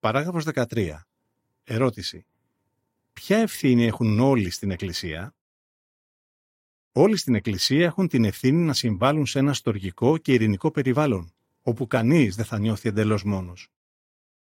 Παράγραφος 0.00 0.44
13. 0.44 1.06
Ερώτηση. 1.64 2.26
Ποια 3.12 3.38
ευθύνη 3.38 3.84
έχουν 3.84 4.20
όλοι 4.20 4.50
στην 4.50 4.70
Εκκλησία; 4.70 5.34
Όλοι 6.98 7.16
στην 7.16 7.34
Εκκλησία 7.34 7.84
έχουν 7.84 8.08
την 8.08 8.24
ευθύνη 8.24 8.64
να 8.64 8.72
συμβάλλουν 8.72 9.26
σε 9.26 9.38
ένα 9.38 9.52
στοργικό 9.52 10.18
και 10.18 10.32
ειρηνικό 10.32 10.70
περιβάλλον, 10.70 11.34
όπου 11.62 11.86
κανείς 11.86 12.36
δεν 12.36 12.44
θα 12.44 12.58
νιώθει 12.58 12.88
εντελώς 12.88 13.24
μόνος. 13.24 13.68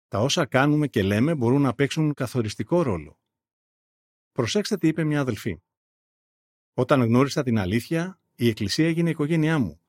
Τα 0.09 0.21
όσα 0.21 0.47
κάνουμε 0.47 0.87
και 0.87 1.03
λέμε 1.03 1.35
μπορούν 1.35 1.63
να 1.63 1.75
παίξουν 1.75 2.15
καθοριστικό 2.15 2.83
ρόλο. 2.83 3.19
Προσέξτε 4.33 4.77
τι 4.77 4.89
είπε 4.89 5.05
μια 5.05 5.21
αδελφή. 5.21 5.61
Όταν 6.75 7.03
γνώρισα 7.03 7.43
την 7.43 7.59
αλήθεια, 7.59 8.19
η 8.35 8.49
Εκκλησία 8.49 8.87
έγινε 8.87 9.09
η 9.09 9.11
οικογένειά 9.11 9.59
μου. 9.59 9.81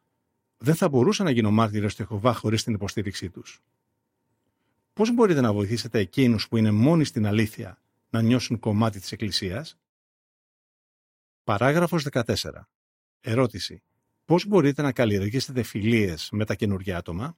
Δεν 0.58 0.75
θα 0.75 0.89
μπορούσα 0.89 1.24
να 1.24 1.32
γίνω 1.32 1.51
μάρτυρος 1.51 1.96
του 1.96 2.01
Εχοβά 2.01 2.34
χωρίς 2.34 2.63
την 2.63 2.74
υποστήριξή 2.74 3.30
τους. 3.30 3.62
Πώς 4.94 5.13
μπορείτε 5.13 5.42
να 5.42 5.54
βοηθήσετε 5.54 6.00
εκείνους 6.00 6.48
που 6.48 6.58
είναι 6.58 6.72
μόνοι 6.72 7.04
στην 7.04 7.25
αλήθεια 7.25 7.82
να 8.10 8.22
νιώσουν 8.22 8.60
κομμάτι 8.60 9.00
της 9.00 9.12
Εκκλησίας; 9.12 9.77
Παράγραφος 11.48 12.06
14. 12.12 12.34
Ερώτηση. 13.20 13.84
Πώς 14.25 14.46
μπορείτε 14.46 14.82
να 14.82 14.92
καλλιεργήσετε 14.92 15.63
φιλίες 15.63 16.30
με 16.32 16.46
τα 16.46 16.56
καινούργια 16.56 16.98
άτομα; 16.98 17.38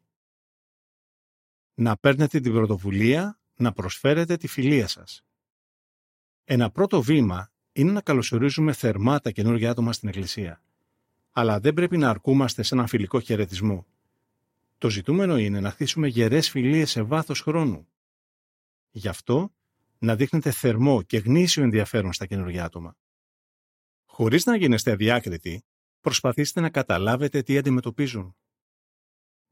Να 1.74 1.98
παίρνετε 1.98 2.39
την 2.39 2.54
πρωτοβουλία 2.54 3.39
να 3.56 3.72
προσφέρετε 3.72 4.38
τη 4.38 4.48
φιλία 4.48 4.88
σας. 4.88 5.25
Ένα 6.44 6.70
πρώτο 6.70 7.01
βήμα 7.01 7.51
είναι 7.72 7.92
να 7.92 8.01
καλωσορίζουμε 8.01 8.74
θερμά 8.74 9.20
τα 9.20 9.32
καινούργια 9.32 9.70
άτομα 9.70 9.94
στην 9.94 10.08
Εκκλησία. 10.10 10.62
Αλλά 11.32 11.60
δεν 11.60 11.74
πρέπει 11.74 11.98
να 11.98 12.10
αρκούμαστε 12.10 12.63
σε 12.63 12.75
έναν 12.75 12.88
φιλικό 12.88 13.20
χαιρετισμό. 13.20 13.86
Το 14.78 14.89
ζητούμενο 14.89 15.38
είναι 15.38 15.60
να 15.60 15.72
χτίσουμε 15.72 16.08
γερές 16.08 16.50
φιλίες 16.50 16.89
σε 16.89 17.01
βάθος 17.01 17.42
χρόνου. 17.42 17.88
Γι' 18.92 19.08
αυτό, 19.08 19.54
να 19.98 20.16
δείχνετε 20.16 20.51
θερμό 20.51 21.01
και 21.01 21.18
γνήσιο 21.18 21.63
ενδιαφέρον 21.63 22.13
στα 22.13 22.25
καινούργια 22.25 22.66
άτομα. 22.66 22.98
Χωρίς 24.20 24.46
να 24.46 24.56
γίνεστε 24.56 24.92
αδιάκριτοι, 24.92 25.64
προσπαθήστε 26.02 26.62
να 26.62 26.70
καταλάβετε 26.70 27.42
τι 27.42 27.58
αντιμετωπίζουν. 27.58 28.36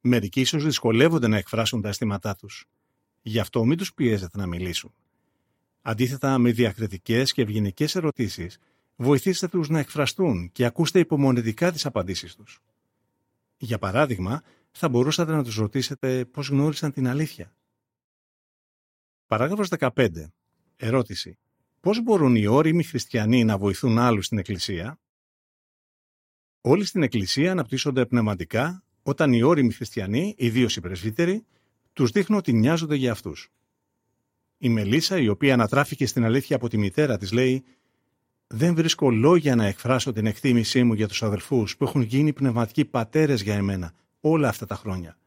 Μερικοί 0.02 0.42
ίσως 0.42 0.64
δυσκολεύονται 0.64 1.28
να 1.28 1.38
εκφράσουν 1.38 1.82
τα 1.82 1.90
αισθήματά 1.90 2.36
τους. 2.36 2.66
Γι' 3.22 3.40
αυτό 3.40 3.66
μην 3.66 3.78
τους 3.78 3.94
πιέζετε 3.94 4.38
να 4.38 4.46
μιλήσουν. 4.46 4.94
Αντίθετα 5.82 6.38
με 6.38 6.52
διακριτικές 6.52 7.34
και 7.34 7.42
ευγενικές 7.42 7.96
ερωτήσεις, 7.96 8.60
βοηθήστε 8.96 9.48
τους 9.48 9.70
να 9.70 9.80
εκφραστούν 9.80 10.52
και 10.52 10.66
ακούστε 10.66 11.00
υπομονετικά 11.00 11.72
τις 11.72 11.86
απαντήσεις 11.86 12.36
τους. 12.36 12.60
Για 13.58 13.78
παράδειγμα, 13.78 14.44
θα 14.72 14.90
μπορούσατε 14.90 15.32
να 15.32 15.44
τους 15.44 15.56
ρωτήσετε 15.56 16.26
πώς 16.26 16.50
γνώρισαν 16.50 16.92
την 16.92 17.08
αλήθεια. 17.08 17.56
Παράγραφος 19.28 19.70
15. 19.70 20.32
Ερώτηση. 20.76 21.38
Πώς 21.88 22.02
μπορούν 22.02 22.36
οι 22.36 22.46
όριμοι 22.46 22.84
χριστιανοί 22.84 23.44
να 23.44 23.58
βοηθούν 23.58 24.00
άλλους 24.00 24.26
στην 24.26 24.38
Εκκλησία; 24.38 25.00
Όλοι 26.62 26.86
στην 26.86 27.04
Εκκλησία 27.04 27.52
αναπτύσσονται 27.52 28.06
πνευματικά 28.06 28.84
όταν 29.04 29.34
οι 29.34 29.42
όριμοι 29.42 29.74
χριστιανοί, 29.74 30.36
ιδίως 30.38 30.76
οι 30.76 30.82
πρεσβύτεροι, 30.82 31.46
τους 31.94 32.12
δείχνουν 32.12 32.40
ότι 32.40 32.54
νοιάζονται 32.54 32.96
για 32.96 33.12
αυτούς. 33.12 33.52
Η 34.58 34.70
Μελίσσα, 34.70 35.18
η 35.18 35.28
οποία 35.28 35.54
ανατράφηκε 35.54 36.06
στην 36.06 36.24
αλήθεια 36.24 36.56
από 36.56 36.70
τη 36.70 36.78
μητέρα 36.78 37.18
της, 37.18 37.32
λέει 37.32 37.64
«Δεν 38.48 38.76
βρίσκω 38.76 39.12
λόγια 39.12 39.56
να 39.56 39.66
εκφράσω 39.66 40.12
την 40.12 40.26
εκτίμησή 40.26 40.84
μου 40.84 40.94
για 40.94 41.08
τους 41.08 41.24
αδελφούς 41.24 41.78
που 41.78 41.84
έχουν 41.84 42.02
γίνει 42.02 42.34
πνευματικοί 42.34 42.86
πατέρες 42.86 43.42
για 43.42 43.56
εμένα 43.56 43.94
όλα 44.20 44.48
αυτά 44.48 44.66
τα 44.66 44.76
χρόνια. 44.76 45.18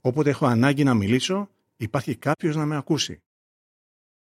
Όποτε 0.00 0.30
έχω 0.30 0.46
ανάγκη 0.46 0.84
να 0.84 0.94
μιλήσω, 0.94 1.50
υπάρχει 1.76 2.16
κάποιος 2.16 2.56
να 2.56 2.66
με 2.66 2.76
ακούσει. 2.76 3.22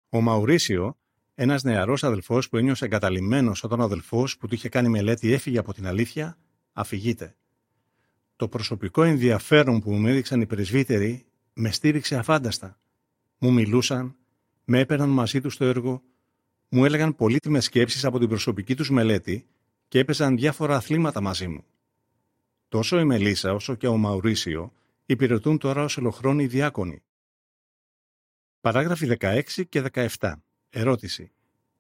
Ο 0.09 0.21
Μαουρίσιο, 0.21 0.97
ένας 1.35 1.63
νεαρός 1.63 2.05
αδελφός 2.05 2.49
που 2.49 2.57
ένιωσε 2.57 2.85
εγκαταλειμμένος 2.85 3.65
όταν 3.65 3.81
ο 3.81 3.83
αδελφός 3.83 4.37
που 4.37 4.49
του 4.49 4.55
είχε 4.55 4.69
κάνει 4.69 4.89
μελέτη 4.89 5.33
έφυγε 5.33 5.59
από 5.59 5.73
την 5.73 5.87
αλήθεια, 5.87 6.39
αφηγείται. 6.73 7.37
Το 8.37 8.49
προσωπικό 8.49 9.03
ενδιαφέρον 9.03 9.81
που 9.81 9.93
μου 9.93 10.07
έδειξαν 10.07 10.41
οι 10.41 10.47
πρεσβύτεροι 10.47 11.27
με 11.53 11.71
στήριξε 11.71 12.17
αφάνταστα. 12.17 12.79
Μου 13.39 13.53
μιλούσαν, 13.53 14.17
με 14.65 14.79
έπαιρναν 14.79 15.09
μαζί 15.09 15.41
τους 15.41 15.55
στο 15.55 15.65
έργο, 15.65 16.03
μου 16.69 16.85
έλεγαν 16.85 17.17
πολύτιμες 17.17 17.65
σκέψεις 17.65 18.05
από 18.05 18.19
την 18.19 18.29
προσωπική 18.29 18.77
τους 18.77 18.91
μελέτη 18.91 19.47
και 19.89 19.99
έπαιζαν 19.99 20.37
διάφορα 20.37 20.77
αθλήματα 20.77 21.21
μαζί 21.21 21.49
μου. 21.49 21.65
Τόσο 22.69 22.99
η 22.99 23.05
Μελίσσα 23.05 23.53
όσο 23.53 23.75
και 23.75 23.87
ο 23.87 23.97
Μαουρίσιο 23.97 24.73
υπηρετούν 25.07 25.59
τώρα 25.59 25.83
ως 25.83 25.97
ολοχρόνιοι 25.97 26.47
διάκονοι. 26.47 27.03
Παράγραφοι 28.61 29.17
16 29.21 29.43
και 29.69 29.85
17. 29.93 30.33
Ερώτηση. 30.77 31.31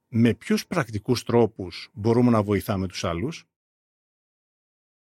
Με 0.08 0.34
ποιους 0.34 0.66
πρακτικούς 0.66 1.22
τρόπους 1.22 1.90
μπορούμε 1.92 2.30
να 2.30 2.42
βοηθάμε 2.42 2.86
τους 2.86 3.04
άλλους; 3.04 3.44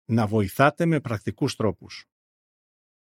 Να 0.05 0.27
βοηθάτε 0.27 0.85
με 0.85 0.99
πρακτικούς 0.99 1.55
τρόπους. 1.55 2.05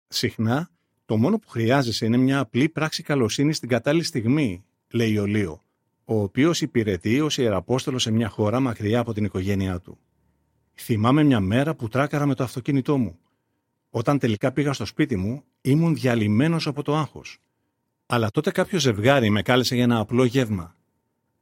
Συχνά, 0.08 0.70
το 1.06 1.18
μόνο 1.18 1.40
που 1.40 1.48
χρειάζεσαι 1.48 2.06
είναι 2.06 2.18
μια 2.18 2.40
απλή 2.40 2.70
πράξη 2.70 3.04
καλοσύνης 3.04 3.58
στην 3.58 3.70
κατάλληλη 3.70 4.04
στιγμή, 4.04 4.66
λέει 4.90 5.18
ο 5.18 5.26
Λίο, 5.26 5.64
ο 6.06 6.22
οποίος 6.22 6.62
υπηρετεί 6.62 7.20
ως 7.20 7.38
ιεραπόστολος 7.38 8.02
σε 8.02 8.12
μια 8.12 8.30
χώρα 8.30 8.60
μακριά 8.60 9.00
από 9.00 9.14
την 9.14 9.26
οικογένειά 9.26 9.80
του. 9.80 9.98
Θυμάμαι 10.74 11.24
μια 11.24 11.40
μέρα 11.40 11.76
που 11.76 11.88
τράκαρα 11.88 12.26
με 12.26 12.36
το 12.36 12.44
αυτοκίνητό 12.44 12.98
μου. 12.98 13.20
Όταν 13.90 14.20
τελικά 14.20 14.52
πήγα 14.52 14.74
στο 14.74 14.86
σπίτι 14.86 15.16
μου, 15.16 15.44
ήμουν 15.62 15.96
διαλυμένος 15.96 16.68
από 16.68 16.84
το 16.84 16.96
άγχος. 16.96 17.40
Αλλά 18.12 18.32
τότε 18.32 18.52
κάποιος 18.52 18.82
ζευγάρι 18.82 19.30
με 19.30 19.42
κάλεσε 19.42 19.76
για 19.76 19.84
ένα 19.84 20.00
απλό 20.00 20.24
γεύμα. 20.24 20.76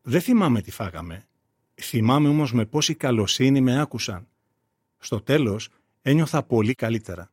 Δεν 0.01 0.21
θυμάμαι 0.21 0.61
τι 0.61 0.71
φάγαμε. 0.71 1.27
Θυμάμαι 1.75 2.27
όμως 2.27 2.53
με 2.53 2.65
πόση 2.65 2.95
καλοσύνη 2.95 3.61
με 3.61 3.81
άκουσαν. 3.81 4.27
Στο 4.97 5.21
τέλος, 5.21 5.69
ένιωθα 6.01 6.43
πολύ 6.43 6.73
καλύτερα. 6.73 7.31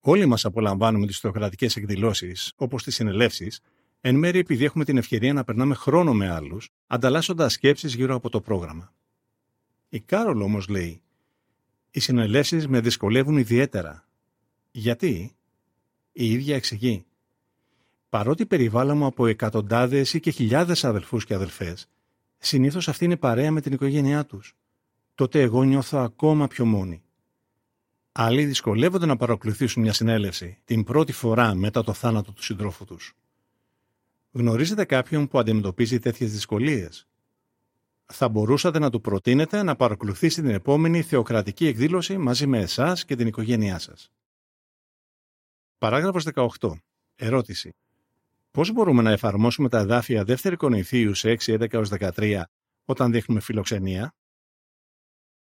Όλοι 0.00 0.26
μας 0.26 0.44
απολαμβάνουμε 0.44 1.06
τις 1.06 1.18
θεοκρατικές 1.18 1.76
εκδηλώσεις, 1.76 2.52
όπως 2.56 2.82
τις 2.82 2.94
συνελεύσεις, 2.94 3.60
εν 4.00 4.14
μέρει 4.14 4.38
επειδή 4.38 4.64
έχουμε 4.64 4.84
την 4.84 4.96
ευκαιρία 4.96 5.32
να 5.32 5.44
περνάμε 5.44 5.74
χρόνο 5.74 6.14
με 6.14 6.28
άλλους, 6.30 6.68
ανταλλάσσοντας 6.86 7.52
σκέψεις 7.52 7.94
γύρω 7.94 8.14
από 8.14 8.28
το 8.30 8.40
πρόγραμμα. 8.40 8.92
Η 9.88 10.00
Κάρολ 10.00 10.40
όμως 10.40 10.68
λέει 10.68 11.02
«Οι 11.90 12.00
συνελεύσεις 12.00 12.68
με 12.68 12.80
δυσκολεύουν 12.80 13.36
ιδιαίτερα». 13.36 14.08
Γιατί; 14.70 15.36
Η 16.12 16.32
ίδια 16.32 16.56
εξηγεί 16.56 17.04
Παρότι 18.10 18.46
περιβάλλομαι 18.46 19.06
από 19.06 19.26
εκατοντάδες 19.26 20.14
ή 20.14 20.20
και 20.20 20.30
χιλιάδες 20.30 20.84
αδελφούς 20.84 21.24
και 21.24 21.34
αδελφές, 21.34 21.88
συνήθως 22.38 22.88
αυτή 22.88 23.04
είναι 23.04 23.16
παρέα 23.16 23.50
με 23.50 23.60
την 23.60 23.72
οικογένειά 23.72 24.26
τους. 24.26 24.56
Τότε 25.14 25.40
εγώ 25.40 25.62
νιώθω 25.62 25.98
ακόμα 25.98 26.46
πιο 26.46 26.64
μόνη. 26.64 27.02
Άλλοι 28.12 28.44
δυσκολεύονται 28.44 29.06
να 29.06 29.16
παρακολουθήσουν 29.16 29.82
μια 29.82 29.92
συνέλευση 29.92 30.58
την 30.64 30.84
πρώτη 30.84 31.12
φορά 31.12 31.54
μετά 31.54 31.84
το 31.84 31.92
θάνατο 31.92 32.32
του 32.32 32.42
συντρόφου 32.42 32.84
τους. 32.84 33.14
Γνωρίζετε 34.32 34.84
κάποιον 34.84 35.28
που 35.28 35.38
αντιμετωπίζει 35.38 35.98
τέτοιες 35.98 36.32
δυσκολίες; 36.32 37.06
Θα 38.06 38.28
μπορούσατε 38.28 38.78
να 38.78 38.90
του 38.90 39.00
προτείνετε 39.00 39.62
να 39.62 39.76
παρακολουθήσει 39.76 40.40
την 40.40 40.50
επόμενη 40.50 41.02
θεοκρατική 41.02 41.66
εκδήλωση 41.66 42.18
μαζί 42.18 42.46
με 42.46 42.58
εσάς 42.58 43.04
και 43.04 43.16
την 43.16 43.26
οικογένειά 43.26 43.78
σας. 43.78 44.10
Παράγραφος 45.78 46.24
18. 46.24 46.82
Ερώτηση. 47.16 47.74
Πώς 48.50 48.72
μπορούμε 48.72 49.02
να 49.02 49.10
εφαρμόσουμε 49.10 49.68
τα 49.68 49.78
εδάφια 49.78 50.24
2 50.26 50.56
Κορινθίου 50.56 51.16
6, 51.16 51.36
11 51.44 51.84
13 52.16 52.42
όταν 52.84 53.12
δείχνουμε 53.12 53.40
φιλοξενία; 53.40 54.14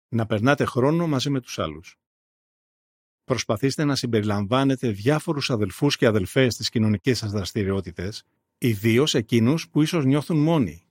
Να 0.08 0.26
περνάτε 0.26 0.64
χρόνο 0.64 1.06
μαζί 1.06 1.30
με 1.30 1.40
τους 1.40 1.58
άλλους. 1.58 1.96
Προσπαθήστε 3.24 3.84
να 3.84 3.94
συμπεριλαμβάνετε 3.94 4.88
διάφορους 4.88 5.50
αδελφούς 5.50 5.96
και 5.96 6.06
αδελφές 6.06 6.54
στις 6.54 6.68
κοινωνικές 6.68 7.18
σας 7.18 7.30
δραστηριότητες, 7.30 8.24
ιδίως 8.58 9.14
εκείνους 9.14 9.68
που 9.68 9.82
ίσως 9.82 10.04
νιώθουν 10.04 10.38
μόνοι. 10.38 10.84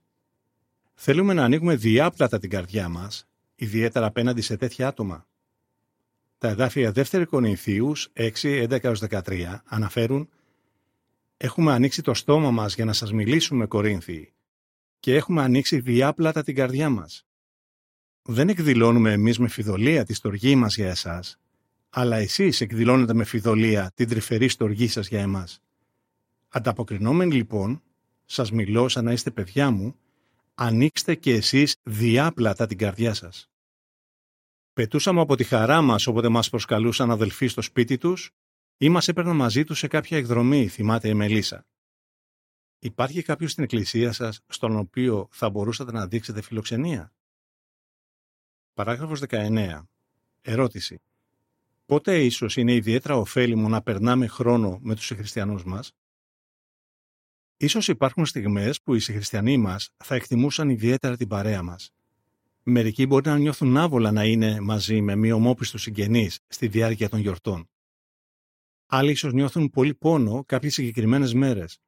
Θέλουμε 0.94 1.32
να 1.32 1.44
ανοίγουμε 1.44 1.76
διάπλατα 1.76 2.38
την 2.38 2.50
καρδιά 2.50 2.88
μας, 2.88 3.28
ιδιαίτερα 3.54 4.06
απέναντι 4.06 4.40
σε 4.40 4.56
τέτοια 4.56 4.88
άτομα. 4.88 5.26
Τα 6.38 6.48
εδάφια 6.48 6.92
2 6.92 7.26
Κορινθίους 7.26 8.08
6, 8.12 8.66
11-13 8.68 9.62
αναφέρουν 9.64 10.28
«Έχουμε 11.44 11.72
ανοίξει 11.72 12.02
το 12.02 12.14
στόμα 12.14 12.50
μας 12.50 12.74
για 12.74 12.84
να 12.84 12.92
σας 12.92 13.12
μιλήσουμε, 13.12 13.66
Κορίνθιοι, 13.66 14.32
και 15.00 15.14
έχουμε 15.14 15.42
ανοίξει 15.42 15.80
διάπλατα 15.80 16.42
την 16.42 16.54
καρδιά 16.54 16.90
μας. 16.90 17.26
Δεν 18.22 18.48
εκδηλώνουμε 18.48 19.12
εμείς 19.12 19.38
με 19.38 19.48
φιδωλία 19.48 20.04
τη 20.04 20.14
στοργή 20.14 20.54
μας 20.54 20.76
για 20.76 20.88
εσάς, 20.88 21.38
αλλά 21.90 22.16
εσείς 22.16 22.60
εκδηλώνετε 22.60 23.14
με 23.14 23.24
φιδωλία 23.24 23.92
την 23.94 24.08
τρυφερή 24.08 24.48
στοργή 24.48 24.88
σας 24.88 25.08
για 25.08 25.20
εμάς. 25.20 25.62
Ανταποκρινόμενοι 26.48 27.34
λοιπόν, 27.34 27.82
σας 28.24 28.50
μιλώ 28.52 28.88
σαν 28.88 29.04
να 29.04 29.12
είστε 29.12 29.30
παιδιά 29.30 29.70
μου, 29.70 29.96
ανοίξτε 30.54 31.14
και 31.14 31.34
εσείς 31.34 31.76
διάπλατα 31.82 32.66
την 32.66 32.78
καρδιά 32.78 33.14
σας. 33.14 33.50
Πετούσαμε 34.72 35.20
από 35.20 35.36
τη 35.36 35.44
χαρά 35.44 35.80
μας 35.80 36.06
όποτε 36.06 36.28
μας 36.28 36.50
προσκαλούσαν 36.50 37.10
αδελφοί 37.10 37.46
στο 37.46 37.62
σπίτι 37.62 37.98
τους 37.98 38.30
ή 38.82 38.88
μας 38.88 39.08
έπαιρναν 39.08 39.36
μαζί 39.36 39.64
τους 39.64 39.78
σε 39.78 39.86
κάποια 39.86 40.16
εκδρομή, 40.16 40.68
θυμάται 40.68 41.08
η 41.08 41.14
Μελίσσα. 41.14 41.66
Υπάρχει 42.78 43.22
κάποιος 43.22 43.50
στην 43.50 43.64
εκκλησία 43.64 44.12
σας 44.12 44.40
στον 44.46 44.76
οποίο 44.76 45.28
θα 45.30 45.50
μπορούσατε 45.50 45.92
να 45.92 46.06
δείξετε 46.06 46.42
φιλοξενία; 46.42 47.12
Παράγραφος 48.74 49.20
19. 49.20 49.88
Ερώτηση. 50.40 51.00
Πότε 51.86 52.24
ίσως 52.24 52.56
είναι 52.56 52.74
ιδιαίτερα 52.74 53.16
ωφέλιμο 53.16 53.68
να 53.68 53.82
περνάμε 53.82 54.26
χρόνο 54.26 54.78
με 54.82 54.94
τους 54.94 55.06
χριστιανούς 55.06 55.64
μας; 55.64 55.92
Ίσως 57.56 57.88
υπάρχουν 57.88 58.26
στιγμές 58.26 58.82
που 58.82 58.94
οι 58.94 59.00
χριστιανοί 59.00 59.56
μας 59.56 59.90
θα 59.96 60.14
εκτιμούσαν 60.14 60.68
ιδιαίτερα 60.68 61.16
την 61.16 61.28
παρέα 61.28 61.62
μας. 61.62 61.92
Μερικοί 62.62 63.06
μπορεί 63.06 63.28
να 63.28 63.38
νιώθουν 63.38 63.76
άβολα 63.76 64.12
να 64.12 64.24
είναι 64.24 64.60
μαζί 64.60 65.00
με 65.00 65.16
μη 65.16 65.32
ομόπιστου 65.32 65.78
συγγενείς 65.78 66.38
στη 66.46 66.68
διάρκεια 66.68 67.08
των 67.08 67.20
γιορτών. 67.20 67.66
Άλλοι 68.94 69.10
ίσως 69.10 69.32
νιώθουν 69.32 69.70
πολύ 69.70 69.94
πόνο 69.94 70.44
κάποιες 70.46 70.72
συγκεκριμένες 70.72 71.34
μέρες, 71.34 71.80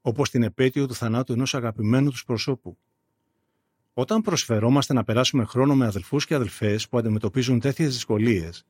όπως 0.00 0.30
την 0.30 0.42
επέτειο 0.42 0.86
του 0.86 0.94
θανάτου 0.94 1.32
ενός 1.32 1.54
αγαπημένου 1.54 2.10
τους 2.10 2.24
προσώπου. 2.24 2.78
Όταν 3.92 4.22
προσφερόμαστε 4.22 4.92
να 4.92 5.04
περάσουμε 5.04 5.44
χρόνο 5.44 5.74
με 5.74 5.86
αδελφούς 5.86 6.26
και 6.26 6.34
αδελφές 6.34 6.88
που 6.88 6.98
αντιμετωπίζουν 6.98 7.60
τέτοιες 7.60 7.92
δυσκολίες, 7.92 8.64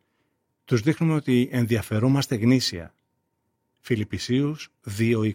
τους 0.64 0.81
δείχνουμε 0.81 1.14
ότι 1.14 1.48
ενδιαφερόμαστε 1.53 2.35
γνήσια. 2.35 2.94
Φιλιππισίους 3.79 4.68
2.20 4.98 5.33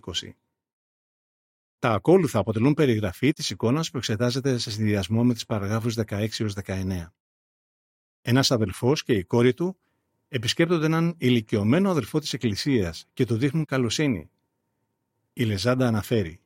τα 1.80 1.92
ακόλουθα 1.92 2.40
αποτελούν 2.40 2.74
περιγραφή 2.74 3.32
της 3.32 3.50
εικόνας 3.50 3.92
που 3.92 3.98
εξετάζεται 3.98 4.58
σε 4.58 4.72
συνδυασμό 4.72 5.24
με 5.24 5.34
τις 5.34 5.46
παραγράφους 5.46 5.96
16 5.96 6.28
19. 6.66 7.14
Ένας 8.22 8.52
αδελφός 8.52 9.04
και 9.04 9.14
η 9.14 9.24
κόρη 9.24 9.54
του 9.54 9.78
επισκέπτονται 10.36 10.86
έναν 10.86 11.16
ηλικιωμένο 11.18 11.90
αδελφό 11.90 12.20
της 12.20 12.34
Εκκλησίας 12.34 13.08
και 13.14 13.26
του 13.26 13.36
δείχνουν 13.36 13.66
καλοσύνη. 13.66 14.30
Η 15.34 15.44
Λεζάντα 15.44 15.88
αναφέρει 15.88 16.40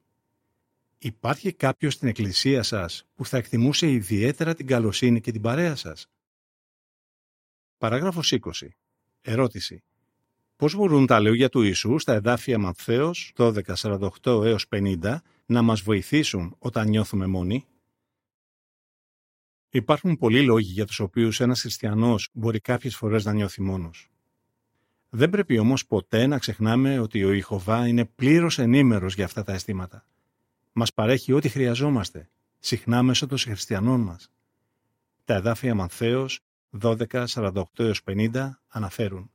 «Υπάρχει 0.97 1.53
κάποιος 1.53 1.93
στην 1.93 2.07
Εκκλησία 2.07 2.63
σας 2.63 3.07
που 3.15 3.25
θα 3.25 3.37
εκτιμούσε 3.37 3.91
ιδιαίτερα 3.91 4.55
την 4.55 4.67
καλοσύνη 4.67 5.21
και 5.21 5.31
την 5.31 5.41
παρέα 5.41 5.75
σας» 5.75 6.07
Παράγραφος 7.77 8.31
20. 8.31 8.67
Ερώτηση. 9.21 9.83
Πώς 10.55 10.75
μπορούν 10.75 11.05
τα 11.05 11.19
λόγια 11.19 11.49
του 11.49 11.61
Ιησού 11.61 11.99
στα 11.99 12.13
εδάφια 12.13 12.57
Μαθαίος 12.57 13.33
12, 13.35 13.75
48 13.75 14.43
έως 14.45 14.65
50 14.69 15.21
να 15.45 15.61
μας 15.61 15.81
βοηθήσουν 15.81 16.55
όταν 16.59 16.89
νιώθουμε 16.89 17.27
μόνοι; 17.27 17.65
Υπάρχουν 19.69 20.17
πολλοί 20.17 20.41
λόγοι 20.43 20.71
για 20.71 20.85
τους 20.85 20.99
οποίους 20.99 21.39
ένας 21.39 21.61
χριστιανός 21.61 22.29
μπορεί 22.33 22.59
κάποιες 22.59 22.95
φορές 22.95 23.25
να 23.25 23.33
νιώθει 23.33 23.61
μόνος. 23.61 24.11
Δεν 25.09 25.29
πρέπει 25.29 25.57
όμως 25.57 25.85
ποτέ 25.85 26.27
να 26.27 26.37
ξεχνάμε 26.37 26.99
ότι 26.99 27.23
ο 27.23 27.31
Ιχωβά 27.31 27.87
είναι 27.87 28.05
πλήρως 28.05 28.59
ενήμερος 28.59 29.13
για 29.15 29.25
αυτά 29.25 29.43
τα 29.43 29.53
αισθήματα. 29.53 30.05
Μας 30.71 30.93
παρέχει 30.93 31.31
ό,τι 31.31 31.49
χρειαζόμαστε, 31.49 32.29
συχνά 32.59 33.03
μέσω 33.03 33.27
των 33.27 33.37
χριστιανών 33.37 34.01
μας. 34.01 34.31
Τα 35.25 35.33
εδάφια 35.33 35.75
Μανθαίος 35.75 36.39
12, 36.79 37.25
48 37.27 37.63
έως 37.77 38.01
50 38.03 38.49
αναφέρουν 38.67 39.31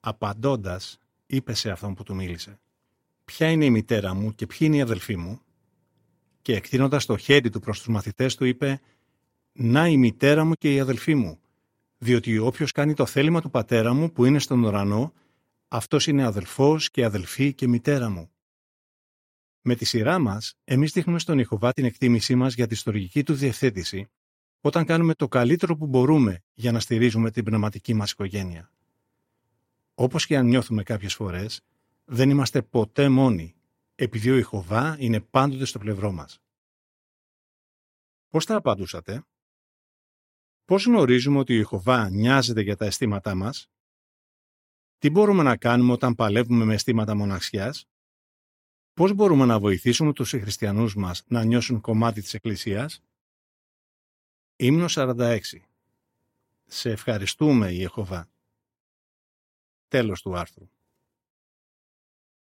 Απαντώντας, 0.00 0.98
είπε 1.26 1.54
σε 1.54 1.70
αυτόν 1.70 1.94
που 1.94 2.02
του 2.02 2.14
μίλησε 2.14 2.60
«Ποια 3.24 3.50
είναι 3.50 3.64
η 3.64 3.70
μητέρα 3.70 4.14
μου 4.14 4.34
και 4.34 4.46
ποιοι 4.46 4.58
είναι 4.60 4.76
οι 4.76 4.80
αδελφοί 4.80 5.16
μου» 5.16 5.40
και 6.42 6.54
εκτείνοντας 6.54 7.06
το 7.06 7.16
χέρι 7.16 7.50
του 7.50 7.60
προς 7.60 7.78
τους 7.78 7.88
μαθητές 7.88 8.34
του 8.34 8.44
είπε 8.44 8.80
«Να 9.52 9.88
η 9.88 9.96
μητέρα 9.96 10.44
μου 10.44 10.54
και 10.54 10.74
οι 10.74 10.80
αδελφοί 10.80 11.14
μου, 11.14 11.40
διότι 11.98 12.38
όποιος 12.38 12.72
κάνει 12.72 12.94
το 12.94 13.06
θέλημα 13.06 13.40
του 13.40 13.50
πατέρα 13.50 13.94
μου 13.94 14.12
που 14.12 14.24
είναι 14.24 14.38
στον 14.38 14.64
ουρανό, 14.64 15.12
αυτός 15.68 16.06
είναι 16.06 16.24
αδελφός 16.24 16.90
και 16.90 17.04
αδελφή 17.04 17.54
και 17.54 17.68
μητέρα 17.68 18.10
μου». 18.10 18.30
Με 19.60 19.74
τη 19.74 19.84
σειρά 19.84 20.18
μας, 20.18 20.54
εμείς 20.64 20.92
δείχνουμε 20.92 21.18
στον 21.18 21.38
Ιχωβά 21.38 21.72
την 21.72 21.84
εκτίμησή 21.84 22.34
μας 22.34 22.54
για 22.54 22.66
τη 22.66 22.74
στοργική 22.74 23.22
του 23.22 23.34
διευθέτηση 23.34 24.08
όταν 24.60 24.84
κάνουμε 24.84 25.14
το 25.14 25.28
καλύτερο 25.28 25.76
που 25.76 25.86
μπορούμε 25.86 26.42
για 26.54 26.72
να 26.72 26.80
στηρίζουμε 26.80 27.30
την 27.30 27.44
πνευματική 27.44 27.94
μας 27.94 28.10
οικογένεια. 28.10 28.70
Όπως 29.94 30.26
και 30.26 30.36
αν 30.36 30.46
νιώθουμε 30.46 30.82
κάποιες 30.82 31.14
φορές, 31.14 31.60
δεν 32.04 32.30
είμαστε 32.30 32.62
ποτέ 32.62 33.08
μόνοι, 33.08 33.54
επειδή 33.94 34.30
ο 34.30 34.36
Ιχωβά 34.36 34.96
είναι 34.98 35.20
πάντοτε 35.20 35.64
στο 35.64 35.78
πλευρό 35.78 36.12
μας. 36.12 36.40
Πώς 38.28 38.44
θα 38.44 38.56
απαντούσατε; 38.56 39.24
Πώς 40.72 40.84
γνωρίζουμε 40.84 41.38
ότι 41.38 41.56
ο 41.56 41.60
Ιχωβά 41.60 42.10
νοιάζεται 42.10 42.60
για 42.60 42.76
τα 42.76 42.84
αισθήματά 42.84 43.34
μας; 43.34 43.70
Τι 44.98 45.10
μπορούμε 45.10 45.42
να 45.42 45.56
κάνουμε 45.56 45.92
όταν 45.92 46.14
παλεύουμε 46.14 46.64
με 46.64 46.74
αισθήματα 46.74 47.14
μοναξιάς; 47.14 47.88
Πώς 48.94 49.12
μπορούμε 49.12 49.44
να 49.44 49.58
βοηθήσουμε 49.58 50.12
τους 50.12 50.30
χριστιανούς 50.30 50.94
μας 50.94 51.24
να 51.26 51.44
νιώσουν 51.44 51.80
κομμάτι 51.80 52.20
της 52.20 52.34
Εκκλησίας; 52.34 53.02
Ύμνο 54.56 54.88
46 54.88 55.66
Σε 56.66 56.90
ευχαριστούμε, 56.90 57.72
Ιεχωβά. 57.72 58.28
Τέλος 59.88 60.22
του 60.22 60.36
άρθρου. 60.36 60.68